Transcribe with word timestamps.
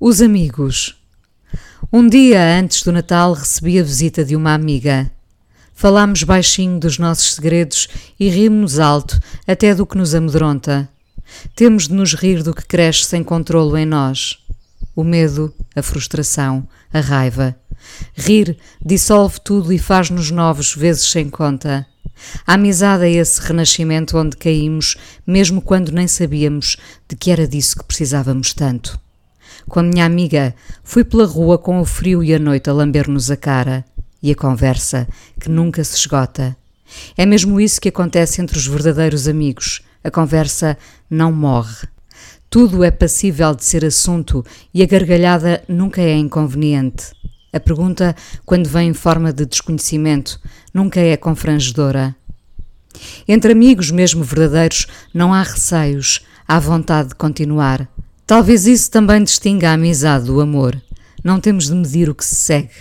Os 0.00 0.20
amigos. 0.20 0.96
Um 1.92 2.08
dia 2.08 2.58
antes 2.58 2.82
do 2.82 2.90
Natal 2.90 3.32
recebi 3.32 3.78
a 3.78 3.82
visita 3.82 4.24
de 4.24 4.34
uma 4.34 4.52
amiga. 4.52 5.08
Falámos 5.72 6.24
baixinho 6.24 6.80
dos 6.80 6.98
nossos 6.98 7.36
segredos 7.36 7.86
e 8.18 8.28
rimos 8.28 8.80
alto 8.80 9.20
até 9.46 9.72
do 9.72 9.86
que 9.86 9.96
nos 9.96 10.12
amedronta. 10.12 10.88
Temos 11.54 11.86
de 11.86 11.94
nos 11.94 12.12
rir 12.12 12.42
do 12.42 12.52
que 12.52 12.66
cresce 12.66 13.04
sem 13.04 13.22
controlo 13.22 13.78
em 13.78 13.86
nós. 13.86 14.36
O 14.96 15.04
medo, 15.04 15.54
a 15.76 15.80
frustração, 15.80 16.66
a 16.92 16.98
raiva. 16.98 17.56
Rir 18.16 18.58
dissolve 18.84 19.40
tudo 19.44 19.72
e 19.72 19.78
faz-nos 19.78 20.28
novos 20.28 20.74
vezes 20.74 21.08
sem 21.08 21.30
conta. 21.30 21.86
A 22.44 22.54
amizade 22.54 23.04
é 23.04 23.12
esse 23.12 23.40
renascimento 23.40 24.18
onde 24.18 24.36
caímos, 24.36 24.96
mesmo 25.24 25.62
quando 25.62 25.92
nem 25.92 26.08
sabíamos 26.08 26.76
de 27.08 27.14
que 27.14 27.30
era 27.30 27.46
disso 27.46 27.78
que 27.78 27.84
precisávamos 27.84 28.52
tanto 28.52 28.98
com 29.68 29.80
a 29.80 29.82
minha 29.82 30.04
amiga, 30.04 30.54
fui 30.82 31.04
pela 31.04 31.26
rua 31.26 31.58
com 31.58 31.80
o 31.80 31.84
frio 31.84 32.22
e 32.22 32.34
a 32.34 32.38
noite 32.38 32.70
a 32.70 32.72
lamber-nos 32.72 33.30
a 33.30 33.36
cara. 33.36 33.84
E 34.22 34.30
a 34.30 34.34
conversa, 34.34 35.06
que 35.38 35.50
nunca 35.50 35.84
se 35.84 35.96
esgota. 35.96 36.56
É 37.16 37.26
mesmo 37.26 37.60
isso 37.60 37.80
que 37.80 37.88
acontece 37.88 38.40
entre 38.40 38.56
os 38.56 38.66
verdadeiros 38.66 39.28
amigos. 39.28 39.82
A 40.02 40.10
conversa 40.10 40.78
não 41.10 41.30
morre. 41.30 41.88
Tudo 42.48 42.84
é 42.84 42.90
passível 42.90 43.54
de 43.54 43.64
ser 43.64 43.84
assunto 43.84 44.44
e 44.72 44.82
a 44.82 44.86
gargalhada 44.86 45.62
nunca 45.68 46.00
é 46.00 46.16
inconveniente. 46.16 47.12
A 47.52 47.60
pergunta, 47.60 48.14
quando 48.44 48.68
vem 48.68 48.88
em 48.88 48.94
forma 48.94 49.32
de 49.32 49.46
desconhecimento, 49.46 50.40
nunca 50.72 51.00
é 51.00 51.16
confrangedora. 51.16 52.14
Entre 53.26 53.52
amigos 53.52 53.90
mesmo 53.90 54.22
verdadeiros 54.22 54.86
não 55.12 55.34
há 55.34 55.42
receios, 55.42 56.24
há 56.46 56.58
vontade 56.58 57.10
de 57.10 57.14
continuar. 57.14 57.88
Talvez 58.26 58.66
isso 58.66 58.90
também 58.90 59.22
distinga 59.22 59.68
a 59.68 59.74
amizade 59.74 60.24
do 60.24 60.40
amor. 60.40 60.80
Não 61.22 61.38
temos 61.38 61.66
de 61.66 61.74
medir 61.74 62.08
o 62.08 62.14
que 62.14 62.24
se 62.24 62.34
segue. 62.34 62.72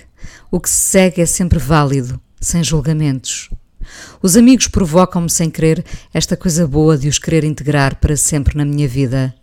O 0.50 0.58
que 0.58 0.70
se 0.70 0.78
segue 0.78 1.22
é 1.22 1.26
sempre 1.26 1.60
válido, 1.60 2.18
sem 2.40 2.64
julgamentos. 2.64 3.50
Os 4.22 4.38
amigos 4.38 4.70
provocam-me 4.70 5.30
sem 5.30 5.50
querer 5.50 5.84
esta 6.14 6.38
coisa 6.38 6.66
boa 6.66 6.98
de 6.98 7.10
os 7.10 7.20
querer 7.20 7.44
integrar 7.44 7.98
para 7.98 8.16
sempre 8.16 8.58
na 8.58 8.64
minha 8.64 8.88
vida. 8.88 9.36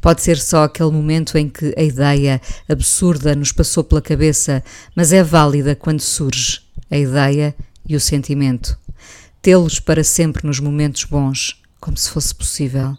Pode 0.00 0.22
ser 0.22 0.38
só 0.38 0.62
aquele 0.62 0.92
momento 0.92 1.36
em 1.36 1.48
que 1.48 1.74
a 1.76 1.82
ideia 1.82 2.40
absurda 2.68 3.34
nos 3.34 3.50
passou 3.50 3.82
pela 3.82 4.00
cabeça, 4.00 4.62
mas 4.94 5.12
é 5.12 5.24
válida 5.24 5.74
quando 5.74 6.00
surge 6.00 6.60
a 6.88 6.96
ideia 6.96 7.52
e 7.88 7.96
o 7.96 8.00
sentimento. 8.00 8.78
Tê-los 9.40 9.80
para 9.80 10.04
sempre 10.04 10.46
nos 10.46 10.60
momentos 10.60 11.02
bons, 11.02 11.60
como 11.80 11.96
se 11.96 12.08
fosse 12.08 12.32
possível 12.32 12.96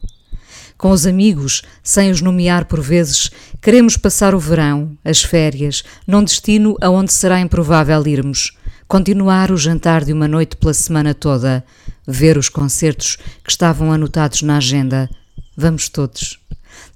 com 0.84 0.92
os 0.92 1.08
amigos, 1.08 1.62
sem 1.82 2.12
os 2.12 2.20
nomear 2.20 2.66
por 2.66 2.82
vezes, 2.82 3.32
queremos 3.62 3.96
passar 3.96 4.36
o 4.36 4.38
verão, 4.38 4.98
as 5.02 5.24
férias, 5.24 5.82
num 6.06 6.22
destino 6.22 6.76
aonde 6.82 7.14
será 7.14 7.40
improvável 7.40 8.06
irmos, 8.06 8.58
continuar 8.86 9.50
o 9.50 9.56
jantar 9.56 10.04
de 10.04 10.12
uma 10.12 10.28
noite 10.28 10.58
pela 10.58 10.74
semana 10.74 11.14
toda, 11.14 11.64
ver 12.06 12.38
os 12.38 12.50
concertos 12.50 13.16
que 13.42 13.50
estavam 13.50 13.94
anotados 13.94 14.42
na 14.42 14.58
agenda. 14.58 15.10
Vamos 15.56 15.88
todos. 15.88 16.38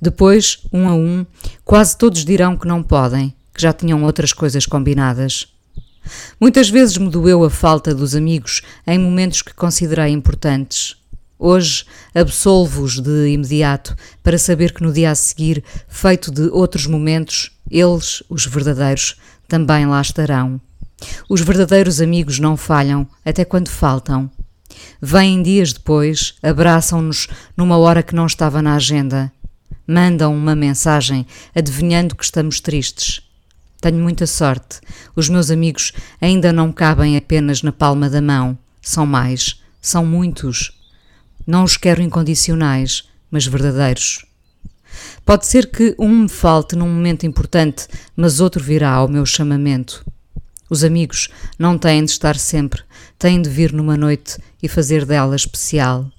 Depois, 0.02 0.60
um 0.74 0.90
a 0.90 0.94
um, 0.94 1.26
quase 1.64 1.98
todos 1.98 2.26
dirão 2.26 2.58
que 2.58 2.68
não 2.68 2.84
podem, 2.84 3.34
que 3.54 3.62
já 3.62 3.72
tinham 3.72 4.04
outras 4.04 4.34
coisas 4.34 4.66
combinadas. 4.66 5.48
Muitas 6.42 6.70
vezes 6.70 6.98
me 6.98 7.10
doeu 7.10 7.42
a 7.42 7.50
falta 7.50 7.96
dos 7.96 8.16
amigos 8.16 8.62
em 8.86 9.00
momentos 9.00 9.42
que 9.42 9.54
considerei 9.54 10.12
importantes. 10.12 10.98
Hoje 11.40 11.86
absolvo-os 12.16 13.00
de 13.00 13.30
imediato 13.30 13.96
para 14.24 14.38
saber 14.38 14.74
que 14.74 14.82
no 14.82 14.92
dia 14.92 15.12
a 15.12 15.16
seguir, 15.16 15.64
feito 15.88 16.32
de 16.32 16.50
outros 16.50 16.88
momentos, 16.88 17.52
eles, 17.70 18.24
os 18.28 18.46
verdadeiros, 18.46 19.18
também 19.48 19.86
lá 19.86 20.02
estarão. 20.02 20.60
Os 21.30 21.42
verdadeiros 21.42 22.02
amigos 22.02 22.40
não 22.40 22.58
falham, 22.58 23.08
até 23.24 23.46
quando 23.46 23.70
faltam. 23.70 24.30
Vêm 25.02 25.44
dias 25.44 25.74
depois, 25.74 26.36
abraçam-nos 26.42 27.28
numa 27.56 27.78
hora 27.78 28.02
que 28.02 28.16
não 28.16 28.26
estava 28.26 28.62
na 28.62 28.76
agenda. 28.76 29.32
Mandam 29.88 30.36
uma 30.36 30.56
mensagem 30.56 31.26
adivinhando 31.56 32.16
que 32.16 32.24
estamos 32.24 32.60
tristes. 32.60 33.22
Tenho 33.80 34.00
muita 34.00 34.26
sorte. 34.26 34.82
Os 35.16 35.30
meus 35.30 35.52
amigos 35.52 35.94
ainda 36.20 36.52
não 36.52 36.72
cabem 36.72 37.16
apenas 37.16 37.62
na 37.62 37.72
palma 37.72 38.10
da 38.10 38.22
mão. 38.22 38.58
São 38.82 39.06
mais, 39.06 39.62
são 39.80 40.06
muitos. 40.06 40.77
Não 41.48 41.64
os 41.64 41.78
quero 41.78 42.02
incondicionais, 42.02 43.08
mas 43.32 43.48
verdadeiros. 43.48 44.26
Pode 45.26 45.48
ser 45.48 45.72
que 45.72 45.96
um 45.98 46.24
me 46.24 46.30
falte 46.30 46.76
num 46.76 46.90
momento 46.90 47.26
importante, 47.26 47.88
mas 48.18 48.42
outro 48.42 48.62
virá 48.62 48.92
ao 48.92 49.08
meu 49.08 49.26
chamamento. 49.26 50.06
Os 50.70 50.84
amigos 50.84 51.30
não 51.58 51.78
têm 51.78 52.04
de 52.04 52.12
estar 52.12 52.36
sempre, 52.36 52.82
têm 53.18 53.42
de 53.42 53.50
vir 53.50 53.72
numa 53.72 53.96
noite 53.96 54.38
e 54.62 54.68
fazer 54.68 55.06
dela 55.06 55.38
especial. 55.38 56.12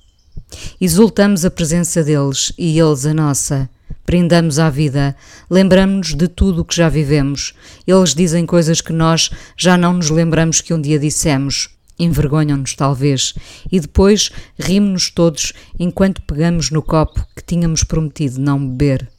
Exultamos 0.81 1.44
a 1.44 1.50
presença 1.50 2.03
deles 2.03 2.50
e 2.56 2.78
eles 2.78 3.05
a 3.05 3.12
nossa. 3.12 3.69
Brindamos 4.06 4.59
à 4.59 4.71
vida, 4.71 5.15
lembramos-nos 5.50 6.15
de 6.15 6.27
tudo 6.27 6.62
o 6.62 6.65
que 6.65 6.75
já 6.75 6.88
vivemos. 6.88 7.53
Eles 7.87 8.15
dizem 8.15 8.47
coisas 8.47 8.81
que 8.81 8.94
nós 8.94 9.28
já 9.55 9.77
não 9.77 9.93
nos 9.93 10.09
lembramos 10.09 10.62
que 10.62 10.72
um 10.72 10.81
dia 10.81 10.99
dissemos 10.99 11.78
envergonham-nos 11.98 12.75
talvez, 12.75 13.34
e 13.70 13.81
depois 13.81 14.31
rimos-nos 14.59 15.10
todos 15.10 15.53
enquanto 15.78 16.22
pegamos 16.22 16.70
no 16.70 16.82
copo 16.82 17.26
que 17.34 17.42
tínhamos 17.42 17.82
prometido 17.82 18.41
não 18.41 18.59
beber. 18.64 19.10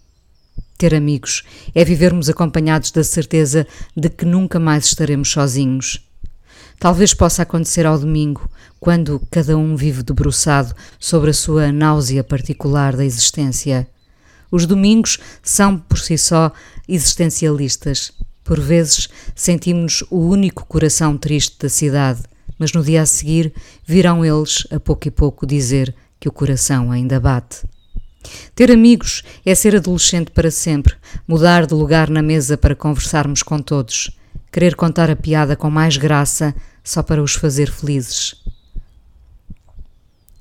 Ter 0.78 0.96
amigos 0.96 1.44
é 1.76 1.84
vivermos 1.84 2.30
acompanhados 2.30 2.92
da 2.92 3.04
certeza 3.04 3.68
de 3.96 4.10
que 4.10 4.24
nunca 4.24 4.60
mais 4.60 4.86
estaremos 4.86 5.30
sozinhos. 5.30 6.08
Talvez 6.80 7.14
possa 7.14 7.42
acontecer 7.42 7.86
ao 7.86 8.00
domingo, 8.00 8.50
quando 8.80 9.22
cada 9.30 9.58
um 9.58 9.76
vive 9.76 10.02
debruçado 10.04 10.74
sobre 10.98 11.32
a 11.32 11.34
sua 11.34 11.72
náusea 11.72 12.24
particular 12.24 12.96
da 12.96 13.04
existência. 13.04 13.86
Os 14.50 14.66
domingos 14.66 15.20
são 15.44 15.78
por 15.78 16.00
si 16.00 16.18
só 16.18 16.52
existencialistas. 16.88 18.14
Por 18.44 18.60
vezes 18.60 19.10
sentimos 19.36 20.04
o 20.10 20.18
único 20.20 20.66
coração 20.66 21.18
triste 21.18 21.58
da 21.60 21.68
cidade 21.68 22.22
mas 22.60 22.74
no 22.74 22.84
dia 22.84 23.02
a 23.02 23.06
seguir 23.06 23.54
virão 23.86 24.24
eles, 24.24 24.68
a 24.70 24.80
pouco 24.80 25.08
e 25.08 25.12
pouco, 25.12 25.48
dizer 25.48 25.96
que 26.20 26.28
o 26.28 26.32
coração 26.32 26.92
ainda 26.92 27.20
bate. 27.20 27.64
Ter 28.54 28.70
amigos 28.70 29.24
é 29.46 29.56
ser 29.56 29.76
adolescente 29.76 30.32
para 30.32 30.52
sempre, 30.52 30.94
mudar 31.28 31.66
de 31.66 31.74
lugar 31.74 32.10
na 32.10 32.22
mesa 32.22 32.58
para 32.58 32.76
conversarmos 32.76 33.42
com 33.42 33.60
todos, 33.60 34.12
querer 34.52 34.76
contar 34.76 35.10
a 35.10 35.16
piada 35.16 35.56
com 35.56 35.70
mais 35.70 35.96
graça 35.98 36.54
só 36.84 37.02
para 37.02 37.24
os 37.24 37.34
fazer 37.34 37.72
felizes. 37.72 38.36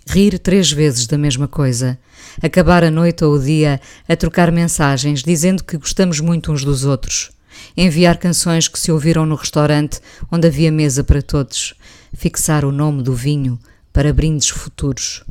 Rir 0.09 0.39
três 0.39 0.73
vezes 0.73 1.07
da 1.07 1.19
mesma 1.19 1.47
coisa, 1.47 1.99
acabar 2.43 2.83
a 2.83 2.91
noite 2.91 3.25
ou 3.25 3.35
o 3.35 3.43
dia 3.43 3.81
a 4.09 4.17
trocar 4.17 4.51
mensagens 4.51 5.23
dizendo 5.23 5.63
que 5.63 5.77
gostamos 5.77 6.19
muito 6.19 6.51
uns 6.51 6.65
dos 6.65 6.85
outros, 6.85 7.31
enviar 7.77 8.17
canções 8.17 8.69
que 8.69 8.79
se 8.79 8.91
ouviram 8.91 9.27
no 9.27 9.35
restaurante 9.35 10.01
onde 10.33 10.49
havia 10.49 10.73
mesa 10.73 11.05
para 11.05 11.21
todos, 11.21 11.75
fixar 12.15 12.65
o 12.65 12.73
nome 12.73 13.03
do 13.03 13.15
vinho 13.15 13.59
para 13.93 14.13
brindes 14.13 14.49
futuros. 14.49 15.25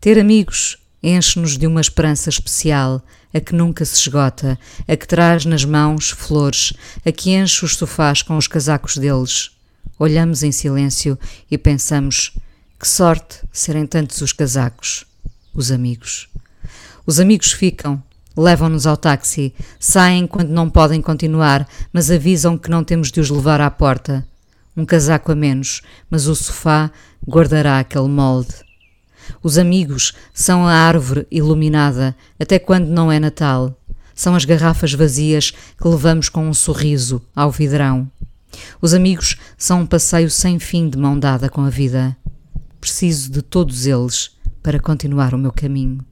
Ter 0.00 0.18
amigos 0.18 0.78
enche-nos 1.02 1.56
de 1.56 1.66
uma 1.66 1.80
esperança 1.80 2.28
especial, 2.28 3.02
a 3.32 3.40
que 3.40 3.54
nunca 3.54 3.84
se 3.84 3.96
esgota, 3.96 4.58
a 4.86 4.96
que 4.96 5.06
traz 5.06 5.44
nas 5.44 5.64
mãos 5.64 6.10
flores, 6.10 6.72
a 7.04 7.12
que 7.12 7.30
enche 7.30 7.64
os 7.64 7.76
sofás 7.76 8.22
com 8.22 8.36
os 8.36 8.46
casacos 8.46 8.96
deles. 8.96 9.50
Olhamos 9.98 10.42
em 10.42 10.52
silêncio 10.52 11.18
e 11.50 11.56
pensamos: 11.56 12.32
que 12.78 12.88
sorte 12.88 13.40
serem 13.52 13.86
tantos 13.86 14.20
os 14.20 14.32
casacos, 14.32 15.04
os 15.54 15.70
amigos. 15.70 16.28
Os 17.06 17.20
amigos 17.20 17.52
ficam, 17.52 18.02
levam-nos 18.36 18.86
ao 18.86 18.96
táxi, 18.96 19.54
saem 19.78 20.26
quando 20.26 20.50
não 20.50 20.68
podem 20.68 21.00
continuar, 21.00 21.68
mas 21.92 22.10
avisam 22.10 22.58
que 22.58 22.70
não 22.70 22.84
temos 22.84 23.10
de 23.10 23.20
os 23.20 23.30
levar 23.30 23.60
à 23.60 23.70
porta 23.70 24.26
um 24.76 24.84
casaco 24.84 25.32
a 25.32 25.34
menos, 25.34 25.82
mas 26.08 26.26
o 26.26 26.34
sofá 26.34 26.90
guardará 27.26 27.78
aquele 27.78 28.08
molde. 28.08 28.54
Os 29.42 29.58
amigos 29.58 30.12
são 30.32 30.66
a 30.66 30.72
árvore 30.72 31.26
iluminada, 31.30 32.16
até 32.38 32.58
quando 32.58 32.88
não 32.88 33.10
é 33.10 33.20
Natal. 33.20 33.76
São 34.14 34.34
as 34.34 34.44
garrafas 34.44 34.92
vazias 34.92 35.50
que 35.50 35.88
levamos 35.88 36.28
com 36.28 36.48
um 36.48 36.54
sorriso 36.54 37.22
ao 37.34 37.50
vidrão. 37.50 38.10
Os 38.80 38.92
amigos 38.92 39.36
são 39.56 39.82
um 39.82 39.86
passeio 39.86 40.30
sem 40.30 40.58
fim 40.58 40.88
de 40.88 40.98
mão 40.98 41.18
dada 41.18 41.48
com 41.48 41.62
a 41.62 41.70
vida. 41.70 42.16
Preciso 42.80 43.30
de 43.30 43.42
todos 43.42 43.86
eles 43.86 44.30
para 44.62 44.80
continuar 44.80 45.34
o 45.34 45.38
meu 45.38 45.52
caminho. 45.52 46.04